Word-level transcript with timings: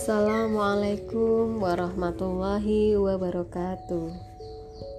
Assalamualaikum 0.00 1.60
warahmatullahi 1.60 2.96
wabarakatuh. 2.96 4.08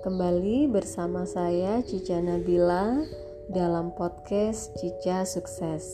Kembali 0.06 0.70
bersama 0.70 1.26
saya 1.26 1.82
Cica 1.82 2.22
Nabila 2.22 3.02
dalam 3.50 3.98
podcast 3.98 4.70
Cica 4.78 5.26
Sukses. 5.26 5.90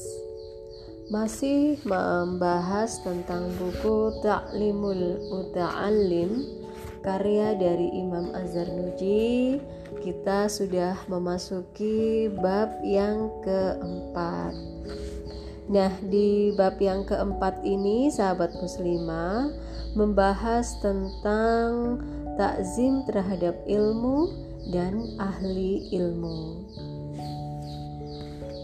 Masih 1.07 1.80
membahas 1.88 3.00
tentang 3.00 3.48
buku 3.55 4.12
Ta'limul 4.20 5.24
Muta'allim 5.32 6.44
karya 7.00 7.55
dari 7.55 7.88
Imam 7.96 8.36
Azhar 8.36 8.68
Nuji. 8.68 9.64
Kita 10.04 10.52
sudah 10.52 11.00
memasuki 11.08 12.28
bab 12.44 12.76
yang 12.84 13.32
keempat 13.39 14.52
Nah, 15.67 15.91
di 15.99 16.55
bab 16.55 16.80
yang 16.80 17.03
keempat 17.03 17.59
ini, 17.67 18.08
sahabat 18.08 18.55
muslimah 18.55 19.52
membahas 19.99 20.80
tentang 20.80 21.99
takzim 22.39 23.03
terhadap 23.03 23.59
ilmu 23.67 24.31
dan 24.72 25.03
ahli 25.20 25.91
ilmu. 25.91 26.63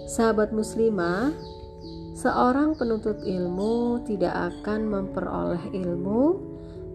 Sahabat 0.08 0.55
muslimah, 0.55 1.35
seorang 2.16 2.77
penuntut 2.80 3.20
ilmu 3.25 3.99
tidak 4.08 4.53
akan 4.53 4.88
memperoleh 4.88 5.63
ilmu 5.75 6.39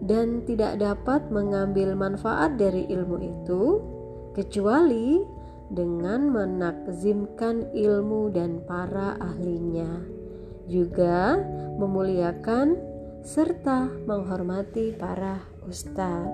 dan 0.09 0.41
tidak 0.47 0.79
dapat 0.81 1.27
mengambil 1.29 1.93
manfaat 1.93 2.57
dari 2.57 2.87
ilmu 2.89 3.17
itu 3.21 3.63
kecuali 4.33 5.21
dengan 5.69 6.33
menakzimkan 6.33 7.69
ilmu 7.77 8.33
dan 8.33 8.61
para 8.65 9.17
ahlinya, 9.21 10.01
juga 10.65 11.37
memuliakan 11.77 12.77
serta 13.21 13.89
menghormati 14.09 14.97
para 14.97 15.41
ustadz. 15.69 16.33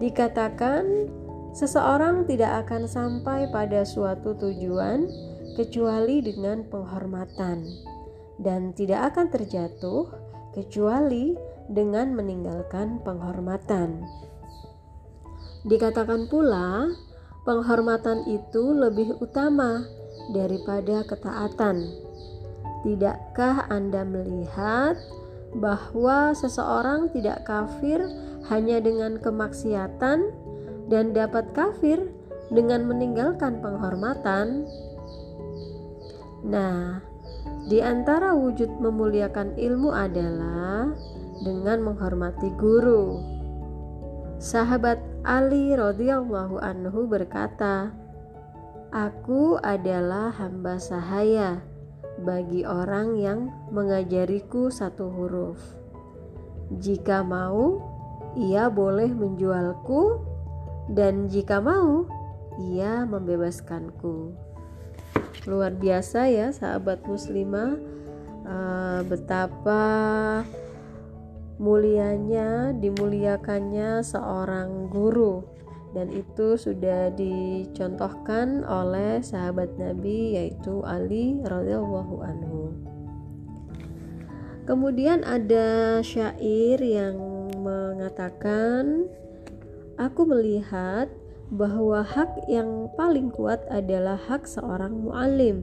Dikatakan, 0.00 1.08
seseorang 1.54 2.26
tidak 2.26 2.66
akan 2.66 2.88
sampai 2.88 3.46
pada 3.52 3.86
suatu 3.86 4.34
tujuan 4.34 5.06
kecuali 5.54 6.18
dengan 6.24 6.66
penghormatan, 6.66 7.62
dan 8.42 8.74
tidak 8.74 9.14
akan 9.14 9.30
terjatuh 9.30 10.10
kecuali 10.50 11.38
dengan 11.70 12.12
meninggalkan 12.12 12.98
penghormatan. 13.06 14.02
Dikatakan 15.64 16.28
pula, 16.28 16.90
penghormatan 17.44 18.24
itu 18.28 18.72
lebih 18.72 19.20
utama 19.20 19.84
daripada 20.32 21.04
ketaatan. 21.04 21.92
Tidakkah 22.84 23.68
Anda 23.72 24.04
melihat 24.04 24.96
bahwa 25.56 26.36
seseorang 26.36 27.08
tidak 27.14 27.48
kafir 27.48 28.04
hanya 28.52 28.80
dengan 28.80 29.16
kemaksiatan 29.20 30.18
dan 30.92 31.16
dapat 31.16 31.48
kafir 31.56 32.12
dengan 32.52 32.84
meninggalkan 32.84 33.60
penghormatan? 33.64 34.68
Nah, 36.44 37.00
di 37.64 37.80
antara 37.80 38.36
wujud 38.36 38.68
memuliakan 38.84 39.56
ilmu 39.56 39.88
adalah 39.88 40.92
dengan 41.40 41.80
menghormati 41.80 42.52
guru. 42.60 43.33
Sahabat 44.44 45.00
Ali 45.24 45.72
radhiyallahu 45.72 46.60
anhu 46.60 47.08
berkata, 47.08 47.96
"Aku 48.92 49.56
adalah 49.64 50.36
hamba 50.36 50.76
sahaya 50.76 51.64
bagi 52.20 52.60
orang 52.68 53.16
yang 53.16 53.48
mengajariku 53.72 54.68
satu 54.68 55.08
huruf. 55.08 55.56
Jika 56.76 57.24
mau, 57.24 57.80
ia 58.36 58.68
boleh 58.68 59.08
menjualku, 59.16 60.20
dan 60.92 61.32
jika 61.32 61.64
mau, 61.64 62.04
ia 62.68 63.08
membebaskanku." 63.08 64.36
Luar 65.48 65.72
biasa 65.72 66.28
ya, 66.28 66.52
sahabat 66.52 67.00
muslimah, 67.08 67.80
uh, 68.44 69.00
betapa 69.08 69.80
mulianya 71.58 72.74
dimuliakannya 72.74 74.02
seorang 74.02 74.90
guru 74.90 75.46
dan 75.94 76.10
itu 76.10 76.58
sudah 76.58 77.14
dicontohkan 77.14 78.66
oleh 78.66 79.22
sahabat 79.22 79.70
Nabi 79.78 80.34
yaitu 80.34 80.82
Ali 80.82 81.38
radhiyallahu 81.46 82.14
anhu. 82.26 82.74
Kemudian 84.66 85.22
ada 85.22 86.00
syair 86.02 86.82
yang 86.82 87.14
mengatakan 87.62 89.06
aku 89.94 90.26
melihat 90.26 91.06
bahwa 91.54 92.02
hak 92.02 92.50
yang 92.50 92.90
paling 92.98 93.30
kuat 93.30 93.62
adalah 93.70 94.18
hak 94.18 94.50
seorang 94.50 95.06
muallim. 95.06 95.62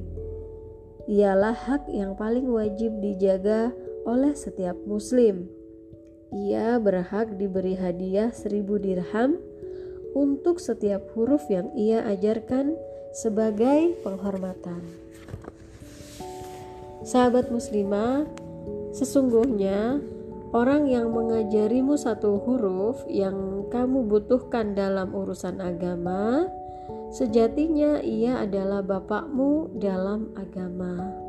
Ialah 1.11 1.57
hak 1.57 1.91
yang 1.91 2.15
paling 2.15 2.47
wajib 2.47 2.93
dijaga 3.03 3.75
oleh 4.07 4.31
setiap 4.31 4.77
muslim 4.87 5.49
ia 6.31 6.79
berhak 6.79 7.35
diberi 7.35 7.75
hadiah 7.75 8.31
seribu 8.31 8.79
dirham 8.79 9.35
untuk 10.15 10.63
setiap 10.63 11.03
huruf 11.15 11.43
yang 11.51 11.71
ia 11.75 12.03
ajarkan 12.07 12.75
sebagai 13.11 13.99
penghormatan. 14.03 14.79
Sahabat 17.03 17.51
muslimah, 17.51 18.23
sesungguhnya 18.95 19.99
orang 20.55 20.87
yang 20.87 21.11
mengajarimu 21.11 21.99
satu 21.99 22.39
huruf 22.47 23.03
yang 23.11 23.67
kamu 23.67 24.07
butuhkan 24.07 24.71
dalam 24.71 25.11
urusan 25.11 25.59
agama, 25.59 26.47
sejatinya 27.11 27.99
ia 27.99 28.39
adalah 28.39 28.79
bapakmu 28.79 29.75
dalam 29.79 30.31
agama. 30.39 31.20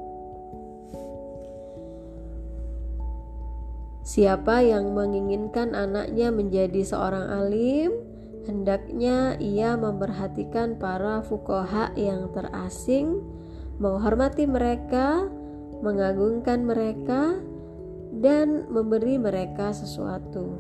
Siapa 4.02 4.66
yang 4.66 4.98
menginginkan 4.98 5.78
anaknya 5.78 6.34
menjadi 6.34 6.82
seorang 6.82 7.26
alim, 7.30 8.02
hendaknya 8.50 9.38
ia 9.38 9.78
memperhatikan 9.78 10.74
para 10.74 11.22
fukoha 11.22 11.94
yang 11.94 12.26
terasing, 12.34 13.22
menghormati 13.78 14.50
mereka, 14.50 15.30
mengagungkan 15.86 16.66
mereka, 16.66 17.38
dan 18.18 18.66
memberi 18.66 19.22
mereka 19.22 19.70
sesuatu. 19.70 20.58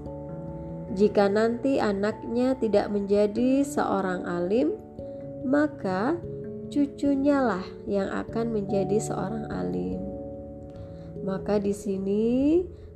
Jika 0.94 1.26
nanti 1.26 1.82
anaknya 1.82 2.54
tidak 2.54 2.94
menjadi 2.94 3.66
seorang 3.66 4.22
alim, 4.22 4.78
maka 5.42 6.14
cucunya 6.70 7.42
lah 7.42 7.64
yang 7.90 8.06
akan 8.06 8.54
menjadi 8.54 9.02
seorang 9.02 9.50
alim. 9.50 10.11
Maka 11.22 11.62
di 11.62 11.70
sini 11.70 12.24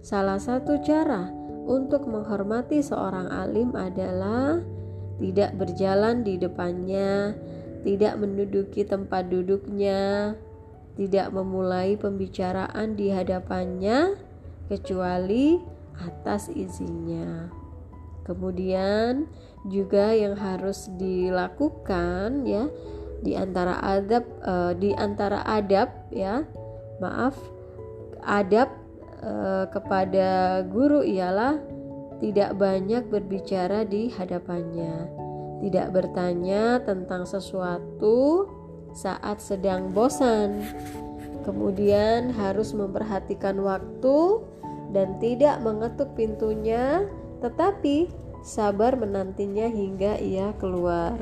Salah 0.07 0.39
satu 0.39 0.79
cara 0.87 1.35
untuk 1.67 2.07
menghormati 2.07 2.79
seorang 2.79 3.27
alim 3.27 3.75
adalah 3.75 4.63
tidak 5.19 5.59
berjalan 5.59 6.23
di 6.23 6.39
depannya, 6.39 7.35
tidak 7.83 8.15
menduduki 8.15 8.87
tempat 8.87 9.27
duduknya, 9.27 10.39
tidak 10.95 11.35
memulai 11.35 11.99
pembicaraan 11.99 12.95
di 12.95 13.11
hadapannya 13.11 14.15
kecuali 14.71 15.59
atas 15.99 16.55
izinnya. 16.55 17.51
Kemudian 18.23 19.27
juga 19.67 20.15
yang 20.15 20.39
harus 20.39 20.87
dilakukan 20.95 22.47
ya 22.47 22.71
di 23.27 23.35
antara 23.35 23.83
adab 23.83 24.23
uh, 24.47 24.71
di 24.71 24.95
antara 24.95 25.43
adab 25.43 25.91
ya 26.15 26.47
maaf 27.03 27.56
adab 28.27 28.87
Eh, 29.27 29.65
kepada 29.73 30.61
guru 30.69 31.01
ialah 31.01 31.57
tidak 32.21 32.53
banyak 32.61 33.09
berbicara 33.09 33.83
di 33.83 34.13
hadapannya, 34.13 35.09
tidak 35.65 35.89
bertanya 35.91 36.85
tentang 36.85 37.25
sesuatu 37.25 38.45
saat 38.93 39.41
sedang 39.41 39.91
bosan. 39.97 40.63
Kemudian 41.49 42.31
harus 42.37 42.77
memperhatikan 42.77 43.57
waktu 43.65 44.47
dan 44.93 45.17
tidak 45.17 45.65
mengetuk 45.65 46.13
pintunya, 46.13 47.09
tetapi 47.41 48.13
sabar 48.45 49.01
menantinya 49.01 49.65
hingga 49.65 50.21
ia 50.21 50.53
keluar. 50.61 51.17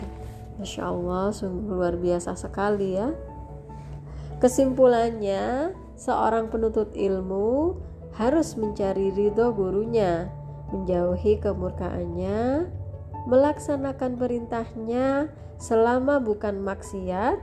Masya 0.58 0.82
Allah, 0.82 1.30
sungguh 1.30 1.78
luar 1.78 1.94
biasa 1.94 2.34
sekali 2.34 2.98
ya. 2.98 3.14
Kesimpulannya, 4.42 5.72
seorang 5.94 6.50
penuntut 6.50 6.94
ilmu 6.94 7.78
harus 8.14 8.54
mencari 8.54 9.10
ridho 9.10 9.50
gurunya, 9.54 10.30
menjauhi 10.70 11.42
kemurkaannya, 11.42 12.70
melaksanakan 13.26 14.18
perintahnya 14.18 15.32
selama 15.58 16.22
bukan 16.22 16.62
maksiat, 16.62 17.38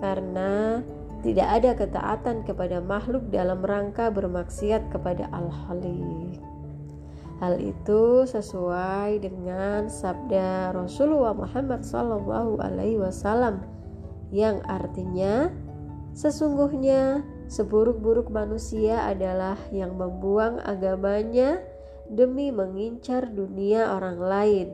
karena 0.00 0.80
Tidak 1.22 1.46
ada 1.46 1.78
ketaatan 1.78 2.42
kepada 2.42 2.82
makhluk 2.82 3.30
dalam 3.30 3.62
rangka 3.62 4.10
bermaksiat 4.10 4.90
kepada 4.90 5.30
Al-Khaliq. 5.30 6.42
Hal 7.38 7.62
itu 7.62 8.26
sesuai 8.26 9.22
dengan 9.22 9.86
sabda 9.86 10.74
Rasulullah 10.74 11.30
Muhammad 11.30 11.86
Wasallam 11.86 13.62
yang 14.34 14.66
artinya 14.66 15.46
sesungguhnya 16.10 17.22
seburuk-buruk 17.52 18.32
manusia 18.32 19.04
adalah 19.04 19.60
yang 19.68 19.92
membuang 20.00 20.56
agamanya 20.64 21.60
demi 22.08 22.48
mengincar 22.48 23.28
dunia 23.28 23.92
orang 23.92 24.16
lain 24.16 24.68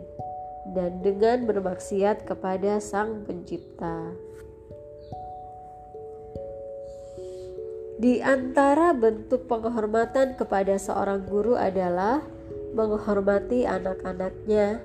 dan 0.71 1.03
dengan 1.03 1.43
bermaksiat 1.43 2.23
kepada 2.23 2.79
Sang 2.79 3.27
Pencipta. 3.27 4.15
Di 7.99 8.23
antara 8.23 8.95
bentuk 8.95 9.51
penghormatan 9.51 10.39
kepada 10.39 10.79
seorang 10.79 11.27
guru 11.27 11.59
adalah 11.59 12.23
menghormati 12.79 13.67
anak-anaknya 13.67 14.79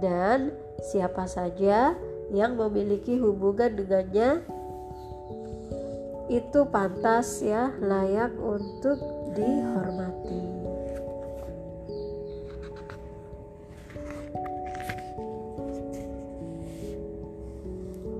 dan 0.00 0.56
siapa 0.80 1.28
saja 1.28 1.92
yang 2.32 2.56
memiliki 2.56 3.20
hubungan 3.20 3.76
dengannya 3.76 4.40
itu 6.26 6.66
pantas 6.68 7.42
ya 7.42 7.70
layak 7.78 8.34
untuk 8.38 8.98
dihormati. 9.34 10.42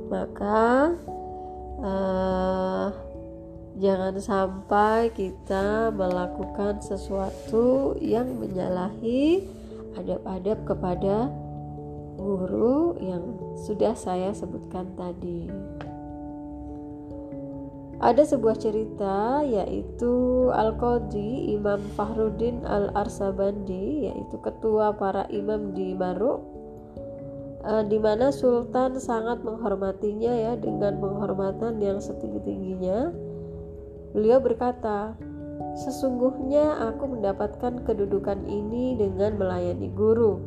Maka 0.06 0.94
uh, 1.82 2.88
Jangan 3.76 4.16
sampai 4.16 5.12
kita 5.12 5.92
melakukan 5.92 6.80
sesuatu 6.80 7.92
yang 8.00 8.40
menyalahi 8.40 9.44
adab-adab 10.00 10.64
kepada 10.64 11.28
guru 12.16 12.96
yang 12.96 13.36
sudah 13.68 13.92
saya 13.92 14.32
sebutkan 14.32 14.96
tadi. 14.96 15.52
Ada 17.96 18.36
sebuah 18.36 18.60
cerita 18.60 19.40
yaitu 19.40 20.46
Al-Qadhi 20.52 21.56
Imam 21.56 21.80
Fahruddin 21.96 22.60
Al-Arsabandi 22.68 24.12
yaitu 24.12 24.36
ketua 24.44 24.92
para 24.92 25.24
imam 25.32 25.72
di 25.72 25.96
Maruk 25.96 26.44
eh, 27.64 27.84
di 27.88 27.96
mana 27.96 28.28
sultan 28.28 29.00
sangat 29.00 29.40
menghormatinya 29.40 30.28
ya 30.28 30.52
dengan 30.60 31.00
penghormatan 31.00 31.80
yang 31.80 31.96
setinggi-tingginya 31.96 33.16
Beliau 34.16 34.40
berkata, 34.40 35.12
Sesungguhnya 35.76 36.88
aku 36.88 37.04
mendapatkan 37.04 37.84
kedudukan 37.84 38.48
ini 38.48 38.96
dengan 38.96 39.36
melayani 39.36 39.92
guru. 39.92 40.40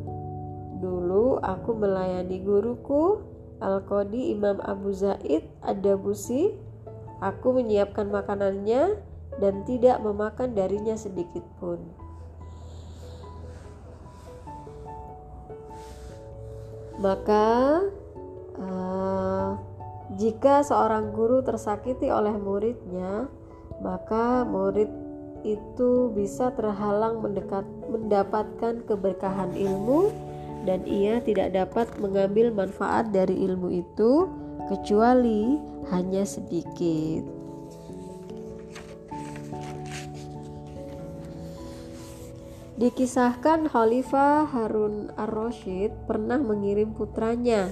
Dulu 0.82 1.38
aku 1.38 1.78
melayani 1.78 2.42
guruku, 2.42 3.22
Al-Qadi 3.62 4.34
Imam 4.34 4.58
Abu 4.66 4.90
Zaid 4.90 5.46
Ad-Dabusi. 5.62 6.69
Aku 7.20 7.52
menyiapkan 7.52 8.08
makanannya 8.08 8.96
dan 9.40 9.54
tidak 9.68 10.00
memakan 10.00 10.56
darinya 10.56 10.96
sedikit 10.96 11.44
pun. 11.60 11.80
Maka 17.00 17.80
uh, 18.60 19.50
jika 20.20 20.60
seorang 20.60 21.16
guru 21.16 21.40
tersakiti 21.40 22.12
oleh 22.12 22.36
muridnya, 22.36 23.24
maka 23.80 24.44
murid 24.44 24.88
itu 25.40 26.12
bisa 26.12 26.52
terhalang 26.52 27.24
mendekat, 27.24 27.64
mendapatkan 27.88 28.84
keberkahan 28.84 29.56
ilmu 29.56 30.12
dan 30.68 30.84
ia 30.84 31.24
tidak 31.24 31.56
dapat 31.56 31.88
mengambil 31.96 32.52
manfaat 32.52 33.08
dari 33.08 33.32
ilmu 33.48 33.72
itu 33.72 34.28
kecuali 34.68 35.56
hanya 35.94 36.26
sedikit. 36.26 37.40
Dikisahkan 42.80 43.68
Khalifah 43.68 44.48
Harun 44.48 45.12
ar-Rasyid 45.12 46.08
pernah 46.08 46.40
mengirim 46.40 46.96
putranya 46.96 47.68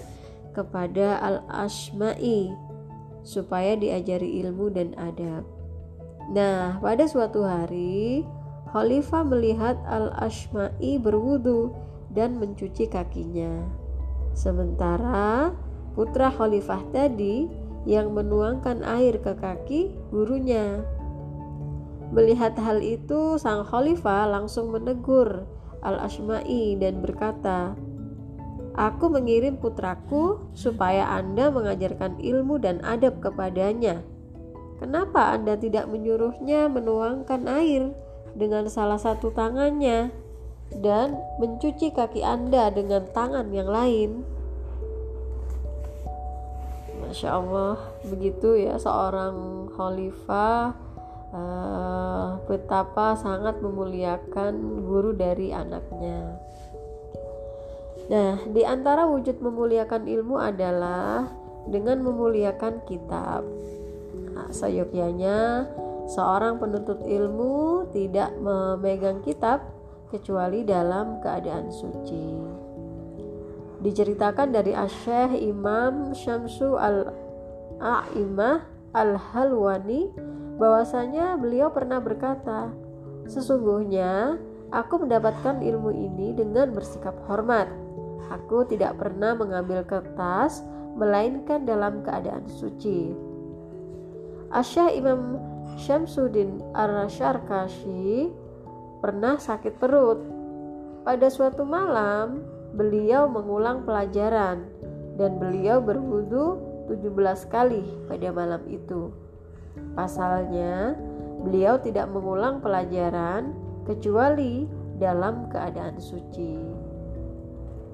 kepada 0.52 1.16
Al-Ashma'i 1.24 2.52
supaya 3.24 3.72
diajari 3.72 4.44
ilmu 4.44 4.68
dan 4.68 4.92
adab. 5.00 5.48
Nah, 6.28 6.76
pada 6.84 7.08
suatu 7.08 7.40
hari, 7.40 8.20
Khalifah 8.68 9.24
melihat 9.24 9.80
Al-Ashma'i 9.88 11.00
berwudu 11.00 11.72
dan 12.12 12.36
mencuci 12.36 12.84
kakinya. 12.92 13.64
Sementara 14.36 15.56
putra 15.98 16.30
Khalifah 16.30 16.94
tadi 16.94 17.50
yang 17.82 18.14
menuangkan 18.14 18.86
air 18.86 19.18
ke 19.18 19.34
kaki 19.34 19.90
gurunya. 20.14 20.86
Melihat 22.14 22.54
hal 22.62 22.78
itu, 22.78 23.34
sang 23.42 23.66
Khalifah 23.66 24.30
langsung 24.30 24.70
menegur 24.70 25.42
Al-Ashma'i 25.82 26.78
dan 26.78 27.02
berkata, 27.02 27.74
Aku 28.78 29.10
mengirim 29.10 29.58
putraku 29.58 30.38
supaya 30.54 31.10
Anda 31.18 31.50
mengajarkan 31.50 32.22
ilmu 32.22 32.62
dan 32.62 32.78
adab 32.86 33.18
kepadanya 33.18 34.06
Kenapa 34.78 35.34
Anda 35.34 35.58
tidak 35.58 35.90
menyuruhnya 35.90 36.70
menuangkan 36.70 37.50
air 37.50 37.90
dengan 38.38 38.70
salah 38.70 38.98
satu 38.98 39.34
tangannya 39.34 40.14
dan 40.78 41.18
mencuci 41.42 41.90
kaki 41.90 42.22
Anda 42.22 42.70
dengan 42.70 43.10
tangan 43.10 43.50
yang 43.50 43.66
lain? 43.66 44.22
Masya 47.08 47.40
Allah, 47.40 47.80
begitu 48.04 48.52
ya 48.52 48.76
seorang 48.76 49.64
khalifah 49.72 50.76
uh, 51.32 52.36
betapa 52.44 53.16
sangat 53.16 53.64
memuliakan 53.64 54.84
guru 54.84 55.16
dari 55.16 55.48
anaknya. 55.48 56.36
Nah, 58.12 58.44
di 58.44 58.60
antara 58.60 59.08
wujud 59.08 59.40
memuliakan 59.40 60.04
ilmu 60.04 60.36
adalah 60.36 61.32
dengan 61.64 62.04
memuliakan 62.04 62.84
kitab. 62.84 63.40
Nah, 64.36 64.52
seyogyanya 64.52 65.64
seorang 66.12 66.60
penuntut 66.60 67.08
ilmu 67.08 67.88
tidak 67.88 68.36
memegang 68.36 69.24
kitab 69.24 69.64
kecuali 70.12 70.60
dalam 70.60 71.24
keadaan 71.24 71.72
suci. 71.72 72.67
Diceritakan 73.78 74.50
dari 74.50 74.74
Asyih 74.74 75.38
Imam 75.38 76.10
Syamsu 76.10 76.74
al-A'imah 76.74 78.66
al-Halwani 78.90 80.10
bahwasanya 80.58 81.38
beliau 81.38 81.70
pernah 81.70 82.02
berkata, 82.02 82.74
"Sesungguhnya 83.30 84.34
aku 84.74 85.06
mendapatkan 85.06 85.62
ilmu 85.62 85.94
ini 85.94 86.34
dengan 86.34 86.74
bersikap 86.74 87.14
hormat. 87.30 87.70
Aku 88.34 88.66
tidak 88.66 88.98
pernah 88.98 89.38
mengambil 89.38 89.86
kertas 89.86 90.66
melainkan 90.98 91.62
dalam 91.62 92.02
keadaan 92.02 92.50
suci." 92.50 93.14
Asyah 94.50 94.90
Imam 94.90 95.38
Syamsuddin 95.78 96.58
Ar-Syarkashi 96.74 98.32
pernah 98.98 99.38
sakit 99.38 99.78
perut. 99.78 100.18
Pada 101.06 101.30
suatu 101.30 101.62
malam, 101.62 102.42
beliau 102.74 103.30
mengulang 103.30 103.86
pelajaran 103.86 104.68
dan 105.16 105.40
beliau 105.40 105.80
berwudu 105.80 106.60
17 106.88 107.52
kali 107.52 107.84
pada 108.08 108.28
malam 108.32 108.62
itu. 108.68 109.12
Pasalnya, 109.94 110.96
beliau 111.44 111.78
tidak 111.78 112.08
mengulang 112.10 112.58
pelajaran 112.64 113.54
kecuali 113.86 114.66
dalam 114.98 115.46
keadaan 115.52 115.96
suci. 116.02 116.58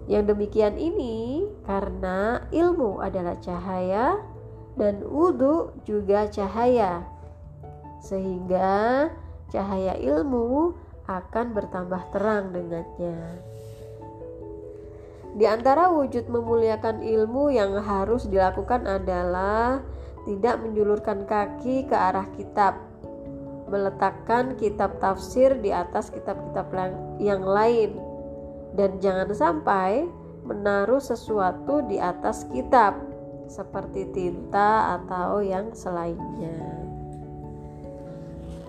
Yang 0.04 0.36
demikian 0.36 0.76
ini 0.76 1.48
karena 1.64 2.44
ilmu 2.52 3.00
adalah 3.00 3.40
cahaya 3.40 4.20
dan 4.76 5.00
wudhu 5.00 5.72
juga 5.88 6.28
cahaya, 6.28 7.08
sehingga 8.04 9.08
cahaya 9.48 9.96
ilmu 9.96 10.76
akan 11.08 11.46
bertambah 11.56 12.02
terang 12.12 12.52
dengannya. 12.52 13.40
Di 15.34 15.50
antara 15.50 15.90
wujud 15.90 16.30
memuliakan 16.30 17.02
ilmu 17.02 17.50
yang 17.50 17.74
harus 17.82 18.30
dilakukan 18.30 18.86
adalah 18.86 19.82
tidak 20.22 20.62
menjulurkan 20.62 21.26
kaki 21.26 21.90
ke 21.90 21.96
arah 21.96 22.30
kitab, 22.38 22.78
meletakkan 23.66 24.54
kitab 24.54 25.02
tafsir 25.02 25.58
di 25.58 25.74
atas 25.74 26.14
kitab-kitab 26.14 26.70
yang 27.18 27.42
lain, 27.42 27.98
dan 28.78 29.02
jangan 29.02 29.34
sampai 29.34 30.06
menaruh 30.46 31.02
sesuatu 31.02 31.82
di 31.90 31.98
atas 31.98 32.46
kitab 32.54 32.94
seperti 33.50 34.06
tinta 34.14 35.02
atau 35.02 35.42
yang 35.42 35.74
selainnya. 35.74 36.78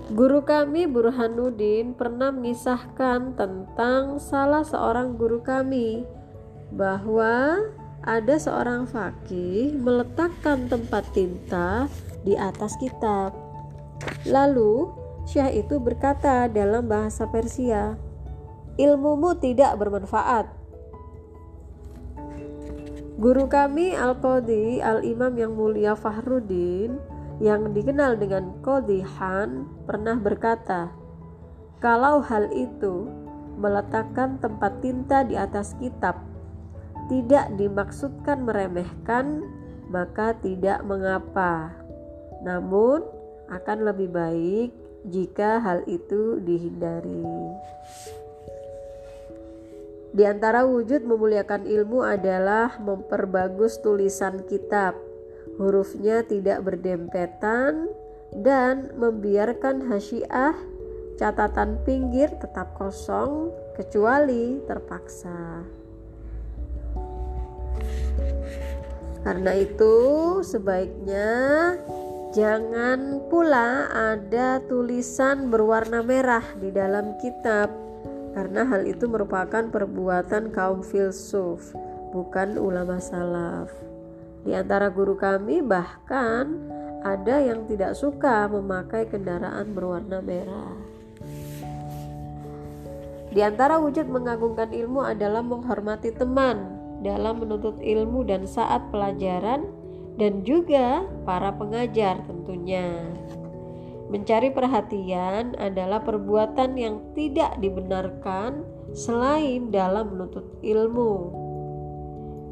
Guru 0.06 0.46
kami 0.46 0.86
Burhanuddin 0.86 1.98
pernah 1.98 2.30
mengisahkan 2.30 3.34
tentang 3.34 4.22
salah 4.22 4.62
seorang 4.62 5.18
guru 5.18 5.42
kami 5.42 6.06
bahwa 6.76 7.64
ada 8.04 8.36
seorang 8.38 8.86
fakih 8.86 9.74
meletakkan 9.80 10.68
tempat 10.68 11.08
tinta 11.16 11.88
di 12.22 12.36
atas 12.36 12.76
kitab. 12.78 13.34
Lalu 14.28 14.92
Syekh 15.26 15.66
itu 15.66 15.82
berkata 15.82 16.46
dalam 16.46 16.86
bahasa 16.86 17.26
Persia, 17.26 17.98
"Ilmumu 18.78 19.34
tidak 19.42 19.74
bermanfaat." 19.82 20.46
Guru 23.16 23.48
kami 23.48 23.96
Al-Qadi 23.96 24.84
Al-Imam 24.84 25.34
yang 25.40 25.56
mulia 25.56 25.96
Fahruddin 25.96 27.00
yang 27.40 27.72
dikenal 27.72 28.20
dengan 28.20 28.54
Kodihan 28.60 29.66
pernah 29.88 30.20
berkata, 30.20 30.92
"Kalau 31.80 32.22
hal 32.22 32.52
itu 32.52 33.08
meletakkan 33.56 34.38
tempat 34.44 34.84
tinta 34.84 35.24
di 35.24 35.40
atas 35.40 35.74
kitab 35.80 36.35
tidak 37.08 37.54
dimaksudkan 37.58 38.46
meremehkan, 38.46 39.44
maka 39.90 40.34
tidak 40.42 40.82
mengapa. 40.84 41.74
Namun, 42.42 43.06
akan 43.50 43.78
lebih 43.86 44.10
baik 44.10 44.70
jika 45.06 45.62
hal 45.62 45.86
itu 45.86 46.42
dihindari." 46.42 47.26
Di 50.16 50.24
antara 50.24 50.64
wujud 50.64 51.04
memuliakan 51.04 51.68
ilmu 51.68 52.00
adalah 52.00 52.80
memperbagus 52.80 53.84
tulisan 53.84 54.48
kitab 54.48 54.96
hurufnya 55.60 56.24
tidak 56.24 56.64
berdempetan 56.64 57.88
dan 58.36 58.92
membiarkan 59.00 59.88
hasyiah 59.88 60.56
catatan 61.16 61.80
pinggir 61.88 62.28
tetap 62.44 62.76
kosong 62.76 63.56
kecuali 63.80 64.60
terpaksa. 64.68 65.64
Karena 69.26 69.58
itu 69.58 69.96
sebaiknya 70.46 71.34
jangan 72.38 73.26
pula 73.26 73.90
ada 73.90 74.62
tulisan 74.70 75.50
berwarna 75.50 76.06
merah 76.06 76.46
di 76.62 76.70
dalam 76.70 77.18
kitab 77.18 77.74
karena 78.38 78.68
hal 78.70 78.86
itu 78.86 79.10
merupakan 79.10 79.66
perbuatan 79.66 80.54
kaum 80.54 80.86
filsuf 80.86 81.74
bukan 82.14 82.62
ulama 82.62 83.02
salaf. 83.02 83.74
Di 84.46 84.54
antara 84.54 84.94
guru 84.94 85.18
kami 85.18 85.66
bahkan 85.66 86.70
ada 87.02 87.42
yang 87.42 87.66
tidak 87.66 87.98
suka 87.98 88.46
memakai 88.46 89.10
kendaraan 89.10 89.74
berwarna 89.74 90.22
merah. 90.22 90.78
Di 93.34 93.42
antara 93.42 93.82
wujud 93.82 94.06
mengagungkan 94.06 94.70
ilmu 94.70 95.02
adalah 95.02 95.42
menghormati 95.42 96.14
teman 96.14 96.75
dalam 97.02 97.44
menuntut 97.44 97.80
ilmu 97.82 98.24
dan 98.28 98.48
saat 98.48 98.88
pelajaran 98.94 99.68
dan 100.16 100.44
juga 100.48 101.04
para 101.28 101.52
pengajar 101.52 102.24
tentunya. 102.24 103.12
Mencari 104.06 104.54
perhatian 104.54 105.58
adalah 105.58 106.00
perbuatan 106.06 106.78
yang 106.78 107.02
tidak 107.18 107.58
dibenarkan 107.58 108.64
selain 108.94 109.74
dalam 109.74 110.14
menuntut 110.14 110.46
ilmu. 110.62 111.14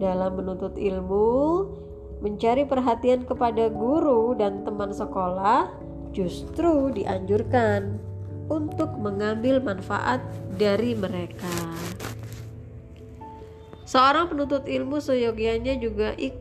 Dalam 0.02 0.34
menuntut 0.34 0.76
ilmu, 0.76 1.32
mencari 2.26 2.66
perhatian 2.66 3.24
kepada 3.24 3.70
guru 3.70 4.34
dan 4.34 4.66
teman 4.66 4.92
sekolah 4.92 5.70
justru 6.12 6.90
dianjurkan 6.92 8.02
untuk 8.50 8.92
mengambil 9.00 9.62
manfaat 9.62 10.20
dari 10.58 10.98
mereka. 10.98 11.54
Seorang 13.94 14.26
penuntut 14.26 14.66
ilmu 14.66 14.98
seyogianya 14.98 15.78
juga 15.78 16.18
ik 16.18 16.34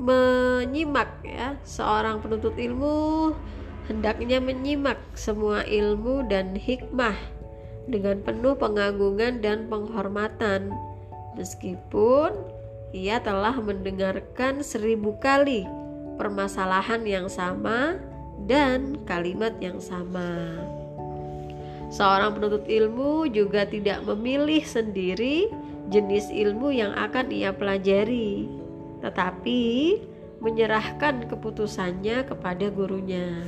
menyimak 0.00 1.20
ya. 1.20 1.60
Seorang 1.60 2.24
penuntut 2.24 2.56
ilmu 2.56 3.36
hendaknya 3.84 4.40
menyimak 4.40 4.96
semua 5.12 5.60
ilmu 5.68 6.24
dan 6.24 6.56
hikmah 6.56 7.20
dengan 7.84 8.24
penuh 8.24 8.56
pengagungan 8.56 9.44
dan 9.44 9.68
penghormatan 9.68 10.72
meskipun 11.36 12.32
ia 12.96 13.20
telah 13.20 13.60
mendengarkan 13.60 14.64
seribu 14.64 15.20
kali 15.20 15.68
permasalahan 16.16 17.04
yang 17.04 17.28
sama 17.28 18.00
dan 18.48 19.04
kalimat 19.04 19.52
yang 19.60 19.76
sama. 19.84 20.64
Seorang 21.92 22.40
penuntut 22.40 22.64
ilmu 22.64 23.28
juga 23.28 23.68
tidak 23.68 24.00
memilih 24.08 24.64
sendiri 24.64 25.52
jenis 25.92 26.32
ilmu 26.32 26.72
yang 26.72 26.92
akan 26.96 27.28
ia 27.28 27.52
pelajari, 27.52 28.48
tetapi 29.04 29.62
menyerahkan 30.40 31.28
keputusannya 31.28 32.24
kepada 32.28 32.68
gurunya. 32.72 33.44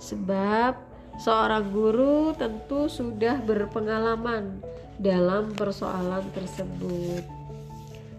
Sebab 0.00 0.76
seorang 1.20 1.68
guru 1.72 2.32
tentu 2.36 2.88
sudah 2.88 3.40
berpengalaman 3.44 4.60
dalam 5.00 5.52
persoalan 5.56 6.24
tersebut. 6.32 7.24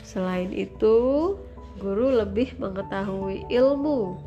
Selain 0.02 0.50
itu, 0.54 1.38
guru 1.78 2.14
lebih 2.14 2.58
mengetahui 2.58 3.46
ilmu 3.50 4.18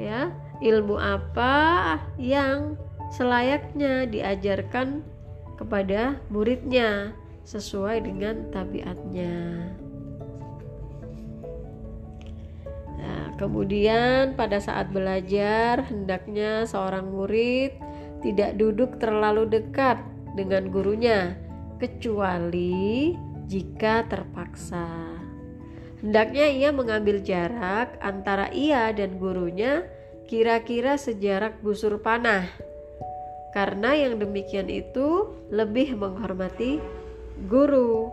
ya, 0.00 0.32
ilmu 0.60 0.96
apa 0.96 1.96
yang 2.16 2.76
selayaknya 3.12 4.04
diajarkan 4.08 5.00
kepada 5.56 6.16
muridnya 6.28 7.12
sesuai 7.48 8.04
dengan 8.04 8.52
tabiatnya. 8.52 9.36
Nah, 13.00 13.24
kemudian 13.40 14.36
pada 14.36 14.60
saat 14.60 14.92
belajar 14.92 15.88
hendaknya 15.88 16.68
seorang 16.68 17.08
murid 17.08 17.72
tidak 18.20 18.60
duduk 18.60 19.00
terlalu 19.00 19.48
dekat 19.48 19.96
dengan 20.36 20.68
gurunya 20.68 21.40
kecuali 21.80 23.16
jika 23.48 24.04
terpaksa. 24.12 25.16
Hendaknya 26.04 26.52
ia 26.52 26.70
mengambil 26.70 27.24
jarak 27.24 27.96
antara 28.04 28.52
ia 28.52 28.92
dan 28.92 29.16
gurunya 29.16 29.88
kira-kira 30.28 31.00
sejarak 31.00 31.64
busur 31.64 31.96
panah. 32.04 32.44
Karena 33.56 33.96
yang 33.96 34.20
demikian 34.20 34.68
itu 34.68 35.32
lebih 35.48 35.96
menghormati 35.96 36.78
guru. 37.46 38.10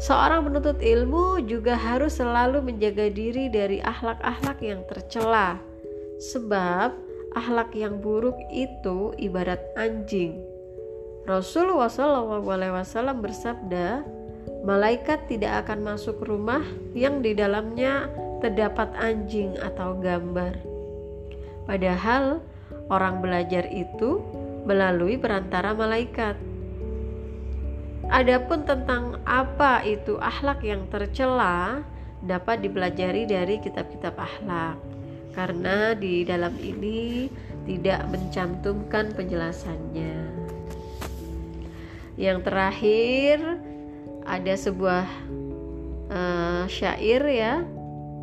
Seorang 0.00 0.48
penuntut 0.48 0.80
ilmu 0.80 1.44
juga 1.44 1.76
harus 1.76 2.16
selalu 2.16 2.64
menjaga 2.64 3.10
diri 3.12 3.50
dari 3.52 3.82
akhlak-akhlak 3.82 4.58
yang 4.64 4.80
tercela. 4.88 5.60
Sebab 6.20 6.94
akhlak 7.36 7.74
yang 7.76 8.00
buruk 8.00 8.36
itu 8.48 9.12
ibarat 9.20 9.60
anjing. 9.76 10.40
Rasulullah 11.28 11.92
SAW 11.92 13.20
bersabda, 13.20 14.02
malaikat 14.64 15.28
tidak 15.28 15.66
akan 15.66 15.94
masuk 15.94 16.16
rumah 16.24 16.64
yang 16.96 17.20
di 17.20 17.36
dalamnya 17.36 18.08
terdapat 18.40 18.88
anjing 18.96 19.52
atau 19.60 19.94
gambar. 20.00 20.56
Padahal 21.68 22.40
orang 22.88 23.22
belajar 23.22 23.68
itu 23.68 24.18
melalui 24.64 25.20
perantara 25.20 25.76
malaikat. 25.76 26.34
Adapun 28.10 28.66
tentang 28.66 29.22
apa 29.22 29.86
itu 29.86 30.18
akhlak 30.18 30.66
yang 30.66 30.82
tercela 30.90 31.86
dapat 32.26 32.58
dipelajari 32.58 33.22
dari 33.22 33.62
kitab-kitab 33.62 34.18
akhlak. 34.18 34.74
Karena 35.30 35.94
di 35.94 36.26
dalam 36.26 36.50
ini 36.58 37.30
tidak 37.70 38.02
mencantumkan 38.10 39.14
penjelasannya. 39.14 40.26
Yang 42.18 42.38
terakhir, 42.50 43.38
ada 44.26 44.54
sebuah 44.58 45.06
uh, 46.10 46.66
syair 46.66 47.22
ya. 47.30 47.62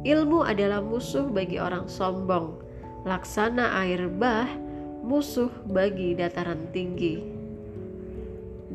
Ilmu 0.03 0.43
adalah 0.43 0.83
musuh 0.83 1.31
bagi 1.31 1.63
orang 1.63 1.87
sombong. 1.87 2.59
Laksana 3.07 3.79
air 3.87 4.11
bah 4.11 4.51
musuh 4.99 5.47
bagi 5.63 6.11
dataran 6.11 6.67
tinggi 6.75 7.36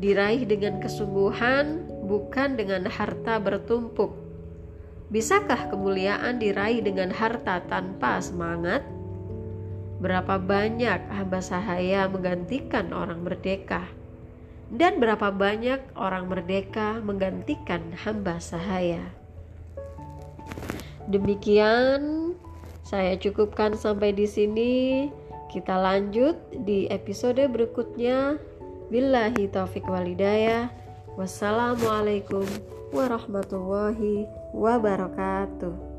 diraih 0.03 0.43
dengan 0.43 0.83
kesungguhan 0.83 1.87
bukan 2.03 2.59
dengan 2.59 2.83
harta 2.91 3.39
bertumpuk 3.39 4.11
bisakah 5.07 5.71
kemuliaan 5.71 6.43
diraih 6.43 6.83
dengan 6.83 7.07
harta 7.15 7.63
tanpa 7.71 8.19
semangat 8.19 8.83
berapa 10.03 10.35
banyak 10.35 11.07
hamba 11.07 11.39
sahaya 11.39 12.11
menggantikan 12.11 12.91
orang 12.91 13.23
merdeka 13.23 13.87
dan 14.73 14.97
berapa 14.97 15.29
banyak 15.29 15.79
orang 15.93 16.25
merdeka 16.25 16.97
menggantikan 17.05 17.93
hamba 17.93 18.41
sahaya. 18.41 19.05
Demikian 21.05 22.33
saya 22.81 23.13
cukupkan 23.21 23.77
sampai 23.77 24.17
di 24.17 24.25
sini. 24.25 24.73
Kita 25.53 25.77
lanjut 25.77 26.33
di 26.65 26.89
episode 26.89 27.45
berikutnya. 27.45 28.41
Billahi 28.93 29.49
taufik 29.49 29.89
walidayah. 29.89 30.69
Wassalamualaikum 31.17 32.45
warahmatullahi 32.93 34.29
wabarakatuh. 34.53 35.92